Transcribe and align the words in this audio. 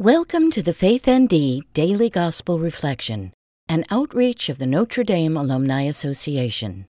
Welcome 0.00 0.50
to 0.52 0.62
the 0.62 0.72
Faith 0.72 1.06
ND 1.06 1.60
Daily 1.74 2.08
Gospel 2.08 2.58
Reflection, 2.58 3.34
an 3.68 3.84
outreach 3.90 4.48
of 4.48 4.56
the 4.56 4.64
Notre 4.64 5.04
Dame 5.04 5.36
Alumni 5.36 5.82
Association. 5.82 6.86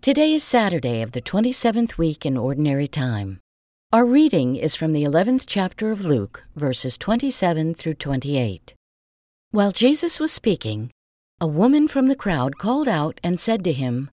Today 0.00 0.32
is 0.32 0.44
Saturday 0.44 1.02
of 1.02 1.10
the 1.10 1.20
27th 1.20 1.98
week 1.98 2.24
in 2.24 2.36
Ordinary 2.36 2.86
Time. 2.86 3.40
Our 3.92 4.06
reading 4.06 4.54
is 4.54 4.76
from 4.76 4.92
the 4.92 5.02
11th 5.02 5.42
chapter 5.44 5.90
of 5.90 6.04
Luke, 6.04 6.44
verses 6.54 6.96
27 6.96 7.74
through 7.74 7.94
28. 7.94 8.76
While 9.50 9.72
Jesus 9.72 10.20
was 10.20 10.30
speaking, 10.30 10.92
a 11.40 11.48
woman 11.48 11.88
from 11.88 12.06
the 12.06 12.14
crowd 12.14 12.58
called 12.58 12.86
out 12.86 13.18
and 13.24 13.40
said 13.40 13.64
to 13.64 13.72
him, 13.72 14.08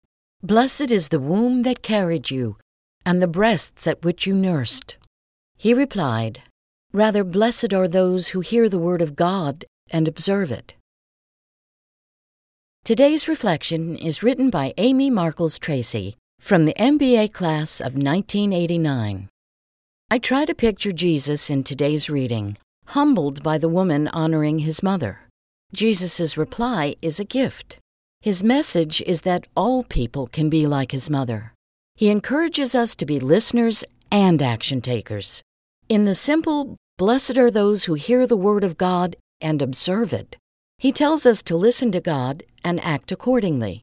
Blessed 0.42 0.92
is 0.92 1.08
the 1.08 1.18
womb 1.18 1.62
that 1.62 1.80
carried 1.80 2.30
you, 2.30 2.58
and 3.06 3.22
the 3.22 3.26
breasts 3.26 3.86
at 3.86 4.04
which 4.04 4.26
you 4.26 4.34
nursed. 4.34 4.98
He 5.56 5.72
replied, 5.72 6.42
Rather, 6.94 7.24
blessed 7.24 7.74
are 7.74 7.88
those 7.88 8.28
who 8.28 8.38
hear 8.38 8.68
the 8.68 8.78
word 8.78 9.02
of 9.02 9.16
God 9.16 9.64
and 9.90 10.06
observe 10.06 10.52
it. 10.52 10.76
Today's 12.84 13.26
reflection 13.26 13.96
is 13.96 14.22
written 14.22 14.48
by 14.48 14.72
Amy 14.76 15.10
Markles 15.10 15.58
Tracy 15.58 16.16
from 16.38 16.66
the 16.66 16.74
MBA 16.78 17.32
class 17.32 17.80
of 17.80 17.94
1989. 17.94 19.28
I 20.08 20.18
try 20.18 20.44
to 20.44 20.54
picture 20.54 20.92
Jesus 20.92 21.50
in 21.50 21.64
today's 21.64 22.08
reading, 22.08 22.58
humbled 22.86 23.42
by 23.42 23.58
the 23.58 23.68
woman 23.68 24.06
honoring 24.08 24.60
his 24.60 24.80
mother. 24.80 25.18
Jesus' 25.72 26.36
reply 26.36 26.94
is 27.02 27.18
a 27.18 27.24
gift. 27.24 27.78
His 28.20 28.44
message 28.44 29.02
is 29.02 29.22
that 29.22 29.48
all 29.56 29.82
people 29.82 30.28
can 30.28 30.48
be 30.48 30.64
like 30.64 30.92
his 30.92 31.10
mother. 31.10 31.54
He 31.96 32.08
encourages 32.08 32.76
us 32.76 32.94
to 32.94 33.04
be 33.04 33.18
listeners 33.18 33.82
and 34.12 34.40
action 34.40 34.80
takers. 34.80 35.42
In 35.88 36.04
the 36.04 36.14
simple 36.14 36.76
Blessed 36.96 37.36
are 37.36 37.50
those 37.50 37.86
who 37.86 37.94
hear 37.94 38.24
the 38.24 38.36
word 38.36 38.62
of 38.62 38.76
God 38.76 39.16
and 39.40 39.60
observe 39.60 40.12
it. 40.12 40.36
He 40.78 40.92
tells 40.92 41.26
us 41.26 41.42
to 41.42 41.56
listen 41.56 41.90
to 41.90 42.00
God 42.00 42.44
and 42.62 42.80
act 42.84 43.10
accordingly. 43.10 43.82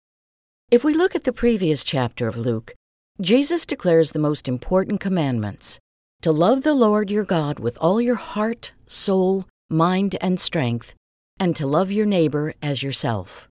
If 0.71 0.85
we 0.85 0.93
look 0.93 1.13
at 1.13 1.25
the 1.25 1.33
previous 1.33 1.83
chapter 1.83 2.29
of 2.29 2.37
Luke, 2.37 2.73
Jesus 3.19 3.65
declares 3.65 4.13
the 4.13 4.19
most 4.19 4.47
important 4.47 5.01
commandments 5.01 5.77
to 6.21 6.31
love 6.31 6.63
the 6.63 6.73
Lord 6.73 7.11
your 7.11 7.25
God 7.25 7.59
with 7.59 7.77
all 7.81 7.99
your 7.99 8.15
heart, 8.15 8.71
soul, 8.85 9.45
mind, 9.69 10.15
and 10.21 10.39
strength, 10.39 10.95
and 11.37 11.53
to 11.57 11.67
love 11.67 11.91
your 11.91 12.05
neighbor 12.05 12.53
as 12.61 12.81
yourself. 12.81 13.49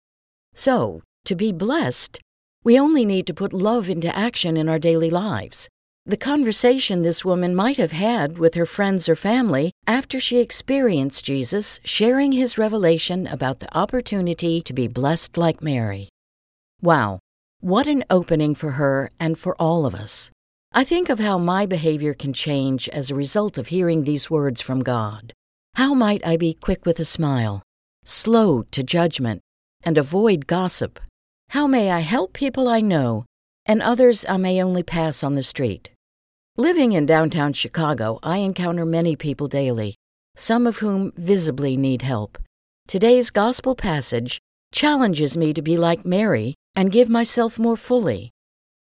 So, 0.52 1.02
to 1.26 1.36
be 1.36 1.52
blessed, 1.52 2.20
we 2.64 2.76
only 2.76 3.04
need 3.04 3.28
to 3.28 3.34
put 3.34 3.52
love 3.52 3.88
into 3.88 4.16
action 4.16 4.56
in 4.56 4.68
our 4.68 4.80
daily 4.80 5.10
lives. 5.10 5.68
The 6.06 6.18
conversation 6.18 7.00
this 7.00 7.24
woman 7.24 7.54
might 7.54 7.78
have 7.78 7.92
had 7.92 8.36
with 8.36 8.56
her 8.56 8.66
friends 8.66 9.08
or 9.08 9.16
family 9.16 9.72
after 9.86 10.20
she 10.20 10.36
experienced 10.36 11.24
Jesus 11.24 11.80
sharing 11.82 12.32
his 12.32 12.58
revelation 12.58 13.26
about 13.26 13.60
the 13.60 13.74
opportunity 13.74 14.60
to 14.60 14.74
be 14.74 14.86
blessed 14.86 15.38
like 15.38 15.62
Mary. 15.62 16.10
Wow, 16.82 17.20
what 17.60 17.86
an 17.86 18.04
opening 18.10 18.54
for 18.54 18.72
her 18.72 19.10
and 19.18 19.38
for 19.38 19.56
all 19.58 19.86
of 19.86 19.94
us. 19.94 20.30
I 20.74 20.84
think 20.84 21.08
of 21.08 21.20
how 21.20 21.38
my 21.38 21.64
behavior 21.64 22.12
can 22.12 22.34
change 22.34 22.86
as 22.90 23.10
a 23.10 23.14
result 23.14 23.56
of 23.56 23.68
hearing 23.68 24.04
these 24.04 24.28
words 24.28 24.60
from 24.60 24.82
God. 24.82 25.32
How 25.76 25.94
might 25.94 26.26
I 26.26 26.36
be 26.36 26.52
quick 26.52 26.84
with 26.84 26.98
a 26.98 27.04
smile, 27.06 27.62
slow 28.04 28.64
to 28.72 28.82
judgment, 28.82 29.40
and 29.82 29.96
avoid 29.96 30.46
gossip? 30.46 31.00
How 31.48 31.66
may 31.66 31.90
I 31.90 32.00
help 32.00 32.34
people 32.34 32.68
I 32.68 32.82
know 32.82 33.24
and 33.64 33.80
others 33.80 34.26
I 34.28 34.36
may 34.36 34.62
only 34.62 34.82
pass 34.82 35.24
on 35.24 35.34
the 35.34 35.42
street? 35.42 35.92
Living 36.56 36.92
in 36.92 37.04
downtown 37.04 37.52
Chicago, 37.52 38.20
I 38.22 38.36
encounter 38.36 38.86
many 38.86 39.16
people 39.16 39.48
daily, 39.48 39.96
some 40.36 40.68
of 40.68 40.78
whom 40.78 41.10
visibly 41.16 41.76
need 41.76 42.02
help. 42.02 42.38
Today's 42.86 43.32
gospel 43.32 43.74
passage 43.74 44.38
challenges 44.70 45.36
me 45.36 45.52
to 45.52 45.60
be 45.60 45.76
like 45.76 46.06
Mary 46.06 46.54
and 46.76 46.92
give 46.92 47.08
myself 47.10 47.58
more 47.58 47.76
fully. 47.76 48.30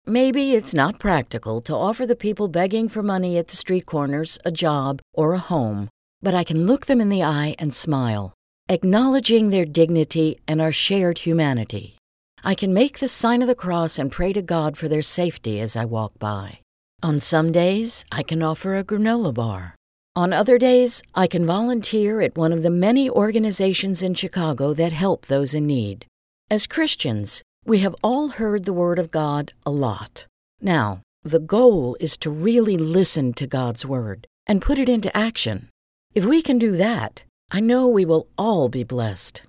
Maybe 0.04 0.56
it's 0.56 0.74
not 0.74 0.98
practical 0.98 1.60
to 1.60 1.76
offer 1.76 2.06
the 2.06 2.16
people 2.16 2.48
begging 2.48 2.88
for 2.88 3.04
money 3.04 3.38
at 3.38 3.46
the 3.46 3.56
street 3.56 3.86
corners 3.86 4.36
a 4.44 4.50
job 4.50 5.00
or 5.14 5.34
a 5.34 5.38
home, 5.38 5.88
but 6.20 6.34
I 6.34 6.42
can 6.42 6.66
look 6.66 6.86
them 6.86 7.00
in 7.00 7.08
the 7.08 7.22
eye 7.22 7.54
and 7.56 7.72
smile, 7.72 8.34
acknowledging 8.68 9.50
their 9.50 9.64
dignity 9.64 10.40
and 10.48 10.60
our 10.60 10.72
shared 10.72 11.18
humanity. 11.18 11.98
I 12.42 12.56
can 12.56 12.74
make 12.74 12.98
the 12.98 13.06
sign 13.06 13.42
of 13.42 13.48
the 13.48 13.54
cross 13.54 13.96
and 13.96 14.10
pray 14.10 14.32
to 14.32 14.42
God 14.42 14.76
for 14.76 14.88
their 14.88 15.02
safety 15.02 15.60
as 15.60 15.76
I 15.76 15.84
walk 15.84 16.18
by. 16.18 16.58
On 17.02 17.18
some 17.18 17.50
days, 17.50 18.04
I 18.12 18.22
can 18.22 18.42
offer 18.42 18.74
a 18.74 18.84
granola 18.84 19.32
bar. 19.32 19.74
On 20.14 20.34
other 20.34 20.58
days, 20.58 21.02
I 21.14 21.26
can 21.26 21.46
volunteer 21.46 22.20
at 22.20 22.36
one 22.36 22.52
of 22.52 22.62
the 22.62 22.68
many 22.68 23.08
organizations 23.08 24.02
in 24.02 24.12
Chicago 24.12 24.74
that 24.74 24.92
help 24.92 25.24
those 25.24 25.54
in 25.54 25.66
need. 25.66 26.04
As 26.50 26.66
Christians, 26.66 27.42
we 27.64 27.78
have 27.78 27.96
all 28.02 28.28
heard 28.28 28.64
the 28.64 28.74
Word 28.74 28.98
of 28.98 29.10
God 29.10 29.54
a 29.64 29.70
lot. 29.70 30.26
Now, 30.60 31.00
the 31.22 31.38
goal 31.38 31.96
is 32.00 32.18
to 32.18 32.30
really 32.30 32.76
listen 32.76 33.32
to 33.34 33.46
God's 33.46 33.86
Word 33.86 34.26
and 34.46 34.60
put 34.60 34.78
it 34.78 34.88
into 34.90 35.16
action. 35.16 35.70
If 36.14 36.26
we 36.26 36.42
can 36.42 36.58
do 36.58 36.76
that, 36.76 37.24
I 37.50 37.60
know 37.60 37.88
we 37.88 38.04
will 38.04 38.28
all 38.36 38.68
be 38.68 38.84
blessed. 38.84 39.40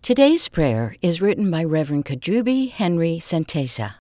Today's 0.00 0.48
prayer 0.48 0.94
is 1.02 1.20
written 1.20 1.50
by 1.50 1.64
Reverend 1.64 2.04
Kajubi 2.04 2.70
Henry 2.70 3.18
Santesa. 3.20 3.99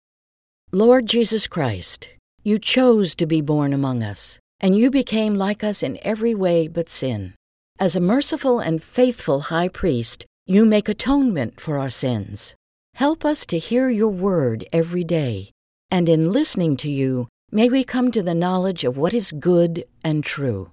Lord 0.72 1.08
Jesus 1.08 1.48
Christ, 1.48 2.12
you 2.44 2.60
chose 2.60 3.16
to 3.16 3.26
be 3.26 3.42
born 3.42 3.74
among 3.74 4.04
us, 4.04 4.40
and 4.60 4.78
you 4.78 4.92
became 4.92 5.34
like 5.34 5.64
us 5.64 5.82
in 5.82 5.98
every 6.04 6.36
way 6.36 6.68
but 6.68 6.90
sin. 6.90 7.34
As 7.80 7.96
a 7.96 8.00
merciful 8.00 8.60
and 8.60 8.84
faithful 8.84 9.40
high 9.50 9.70
priest, 9.70 10.28
you 10.46 10.66
make 10.66 10.88
atonement 10.88 11.60
for 11.60 11.80
our 11.80 11.90
sins. 11.90 12.54
Help 12.94 13.26
us 13.26 13.48
to 13.48 13.58
hear 13.58 13.90
your 13.90 14.10
word 14.10 14.64
every 14.72 15.04
day, 15.04 15.50
and 15.90 16.08
in 16.08 16.32
listening 16.32 16.78
to 16.78 16.92
you, 16.92 17.28
may 17.52 17.68
we 17.68 17.84
come 17.84 18.12
to 18.12 18.22
the 18.22 18.36
knowledge 18.36 18.84
of 18.84 18.96
what 18.96 19.16
is 19.16 19.32
good 19.32 19.86
and 20.04 20.24
true. 20.24 20.70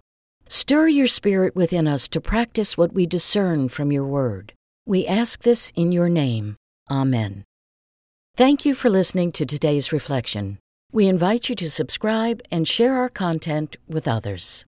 Stir 0.47 0.89
your 0.89 1.07
spirit 1.07 1.57
within 1.57 1.89
us 1.89 2.07
to 2.09 2.21
practice 2.21 2.77
what 2.77 2.93
we 2.93 3.07
discern 3.07 3.71
from 3.71 3.91
your 3.91 4.05
word. 4.05 4.53
We 4.85 5.07
ask 5.07 5.41
this 5.41 5.73
in 5.75 5.91
your 5.91 6.11
name. 6.11 6.57
Amen. 6.91 7.45
Thank 8.37 8.67
you 8.67 8.75
for 8.75 8.91
listening 8.91 9.33
to 9.33 9.47
today's 9.47 9.95
reflection. 9.95 10.59
We 10.93 11.09
invite 11.09 11.49
you 11.49 11.55
to 11.55 11.71
subscribe 11.71 12.43
and 12.51 12.69
share 12.69 12.97
our 12.97 13.09
content 13.09 13.79
with 13.89 14.07
others. 14.07 14.67